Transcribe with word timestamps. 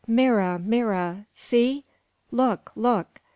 "Mira! 0.07 0.57
mira!" 0.57 1.27
"See!" 1.35 1.85
"Look, 2.31 2.71
look!" 2.75 3.21